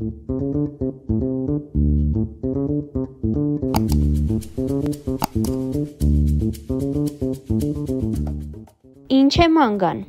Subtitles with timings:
[0.00, 0.08] Ինչ
[9.36, 10.00] է մանգան։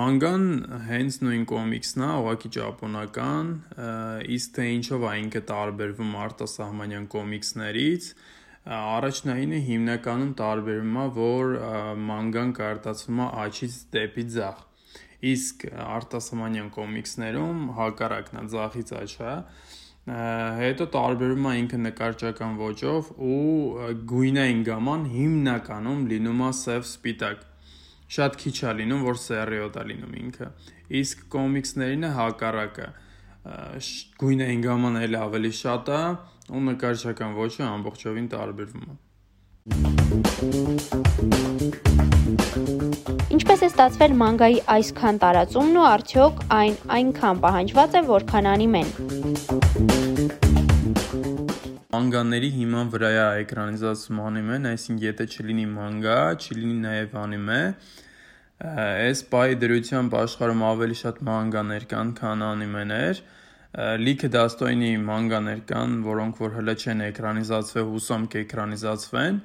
[0.00, 0.44] Մանգան
[0.90, 3.48] հենց նույն կոմիքսն է, ուղղակի ճապոնական,
[4.36, 8.10] իսկ թե ինչով է ինքը տարբերվում արտասահմանյան կոմիքսներից,
[8.68, 11.54] առաջնայինը հիմնականում տարբերվում է, որ
[12.10, 14.64] մանգան կարտացվում է աչից դեպի ձախ։
[15.30, 19.34] Իսկ արտասահմանյան կոմիքսներում հակառակն է, ձախից աչ է։
[20.60, 27.44] Հետո տարբերվում է ինքը նկարչական ոճով ու գույնային գաման հիմնականում լինում է սև սպիտակ
[28.10, 30.48] շատ քիչ է լինում, որ սերիոտ է լինում ինքը։
[31.00, 32.88] Իսկ կոմիքսներին է հակառակը։
[33.40, 36.00] Գույնային գաման էլ ավելի շատ է
[36.52, 38.96] ու նկարչական ոճը ամբողջովին տարբերվում է։
[43.36, 48.88] Ինչպես է ստացվել մանգայի այսքան տարածումն ու արդյոք այն այնքան պահանջված է, որքան անիմեն։
[51.96, 57.60] Մանգաների հիման վրա է էկրանիզացում անիմեն, այսինքն եթե չլինի մանգա, չլինի նաև անիմե,
[58.60, 63.20] Այս պահի դրությամբ աշխարհում ավելի շատ մանգաներ կան, քան անիմեներ։
[64.04, 69.38] Լիքը դաստոյնի մանգաներ կան, որոնք որ հələ չեն էկրանիզացվել, հուսամ կէկրանիզացվեն։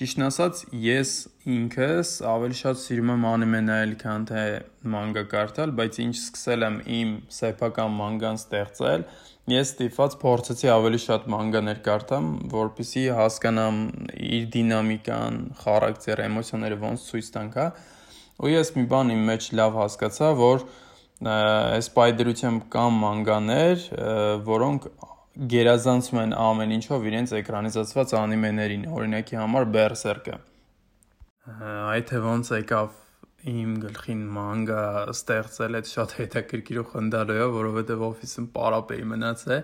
[0.00, 1.12] Ճիշտն ասած, ես
[1.54, 4.44] ինքս ավելի շատ սիրում եմ անիմե նայել, քան թե
[4.92, 9.06] մանգա կարդալ, բայց ինչ սկսել եմ իմ սեփական մանգան ստեղծել,
[9.54, 13.80] ես ստիպված փորձեցի ավելի շատ մանգաներ կարդամ, որպեսզի հասկանամ
[14.40, 17.68] իր դինամիկան, խարակտերը, էմոցիաները ոնց ցույց տանք, հա
[18.40, 20.64] ու ես մի բան իմ մեջ լավ հասկացա, որ
[21.30, 23.82] այս պայդրությամբ կան մանգաներ,
[24.46, 24.86] որոնք
[25.50, 30.38] գերազանցում են ամեն ինչով իրենց էկրանիզացված անիմեներին, օրինակի համար Berserk-ը։
[31.90, 32.98] Այդ թե ոնց եկավ
[33.50, 34.82] իմ գլխին մանգա
[35.14, 39.62] ստեղծել, այդ շատ հետաքրքիր է, որովհետև օֆիսում պարապ էի մնացել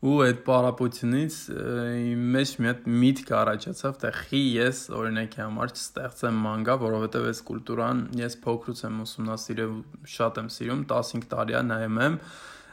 [0.00, 6.38] ու այդ պարապությունից իմ մեջ մի հատ միտք առաջացավ, թե խի ես օրինակի համար չստեղծեմ
[6.46, 9.74] մանգա, որովհետև այս կուլտուրան ես փոքրուց եմ ուսումնասիրել,
[10.14, 12.18] շատ եմ սիրում, 15 տարի է նայում եմ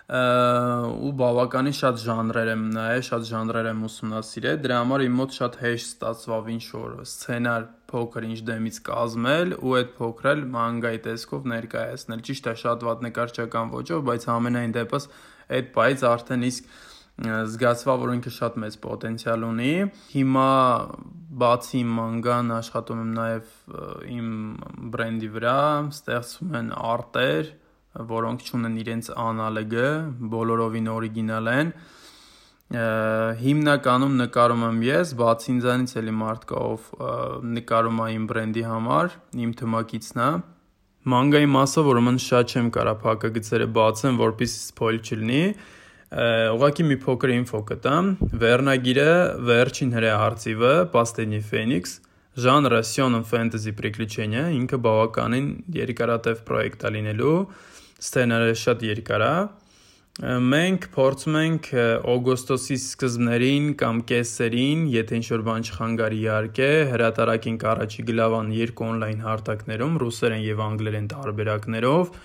[0.07, 5.57] ու բավականին շատ ժանրեր եմ նայել, շատ ժանրեր եմ ուսումնասիրել։ Դրա համար իմ մոտ շատ
[5.67, 12.23] հեշտ ստացվավ ինչ որ սցենար փոքր ինչ դեմից կազմել ու այդ փոքրել մանգայի տեսքով ներկայացնել։
[12.27, 15.09] Ճիշտ է, շատ վատ նկարչական ոճով, բայց ամենայն դեպս
[15.57, 16.71] այդ բայից արդեն իսկ
[17.17, 19.72] զգացվա, որ ինքը շատ մեծ պոտենցիալ ունի։
[20.13, 20.50] Հիմա
[21.41, 23.53] բացի մանգան աշխատում եմ նաև
[24.17, 24.28] իմ
[24.94, 25.56] բրենդի վրա,
[25.97, 27.50] ստեղծում են արտեր,
[28.11, 29.88] որոնք ունեն իրենց անալեգը,
[30.33, 31.72] բոլորովին օրիգինալ են։
[33.41, 36.88] Հիմնականում նկարում եմ ես, բացի ինձանից էլի մարդ կա, ով
[37.57, 39.17] նկարում է իմ բրենդի համար,
[39.47, 40.29] իմ թմակիցն է։
[41.07, 45.44] Մանգայի մասը, որը մեն շատ չեմ կարա փակագծերը բացեմ, որpիսի սփոյլ չլինի,
[46.07, 49.13] Ուղղակի մի փոքր ինֆո կտամ։ Վերնագիրը
[49.47, 51.95] վերջին հրեահարցիվը Պաստենի Ֆենիքս
[52.38, 57.38] ժանրը սյոնն ֆենտեզի պրիկլիչենիա ինքը բավականին երկարատև պրոյեկտ է լինելու
[58.07, 59.31] սցենարը շատ երկար է
[60.51, 61.68] մենք փորձում ենք
[62.13, 70.00] օգոստոսի սկզբներին կամ կեսերին եթե ինչ-որ բան չխանգարի իհարկե հրատարակենք առաջի գլավան երկու on-line հարթակներում
[70.06, 72.18] ռուսերեն եւ անգլերեն տարբերակներով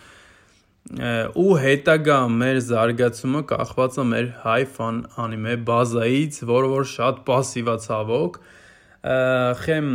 [1.36, 7.74] ու հետագա մեր զարգացումը կախված է մեր high fun anime բազայից, որը որ շատ пассив
[7.74, 8.40] է ցավոք։
[9.64, 9.90] Խեմ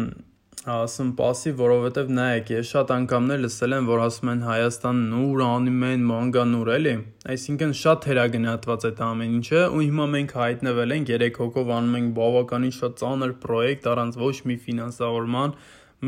[0.63, 6.05] ասում пассив, որովհետև նայեք, ես շատ անգամներ լսել եմ, որ ասում են Հայաստան նուր անիմեն,
[6.11, 6.93] մանգա նուր էլի։
[7.35, 11.97] Այսինքն շատ թերագնահատված է դա ամեն ինչը ու հիմա մենք հայտնվել ենք 3 հոգով անում
[11.99, 15.57] ենք բավականին շատ ծանր պրոյեկտ առանց ոչ մի ֆինանսավորման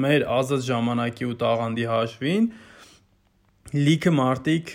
[0.04, 2.48] մեր ազատ ժամանակի ու տաղանդի հաշվին
[3.69, 4.71] լիքը մարդիկ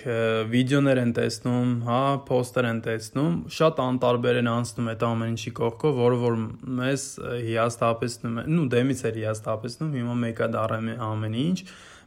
[0.52, 5.96] վիդեոներ են տեսնում, հա, պոստեր են տեսնում, շատ անտարբեր են անցնում այդ ամեն ինչի կողքով,
[5.98, 6.36] որը որ
[6.78, 7.06] մեզ
[7.48, 11.58] հիաստապեցնում է, նու դեմից էր հիաստապեցնում, հիմա մեկա դարեմ ամեն ինչ,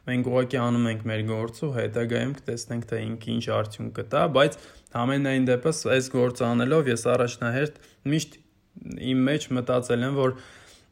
[0.07, 4.57] մենք ուղղակի անում ենք մեր գործը ու հետագայում կտեսնենք թե ինքը ինչ արդյունք կտա, բայց
[5.03, 8.39] ամենայն դեպս այս գործը անելով ես առաջնահերթ միշտ
[9.11, 10.37] իմ մեջ մտածել եմ, որ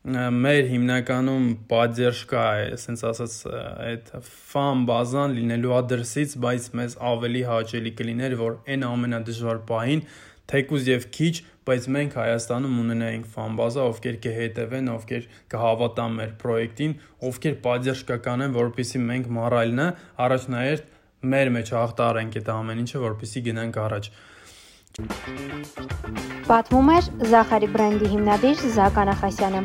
[0.05, 3.35] մեր հիմնականում поддержка է, ասենց ասած,
[3.85, 10.03] այդ ֆան բազան լինելու է դրսից, բայց մեզ ավելի հաճելի կլիներ, որ այն ամենադժվար պահին
[10.51, 11.35] թեկուզ եւ քիչ,
[11.69, 16.95] բայց մենք Հայաստանում ունենայինք ֆան բազա, ովքեր կհետևեն, ովքեր կհավատան մեր պրոյեկտին,
[17.29, 19.87] ովքեր поддержка կանեն, որպեսզի մենք մռայլնը
[20.27, 24.11] առաջնահերթ մեր մեջ հաղթարենք այդ ամեն ինչը, որպեսզի գնանք առաջ։
[26.50, 29.64] Պատմում էր Զախարի բրենդի հիմնադիր Զակ Անախասյանը։